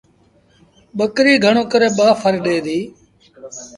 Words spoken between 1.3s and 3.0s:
گھڻوݩ ڪري ٻآ ڦر ڏي ديٚ۔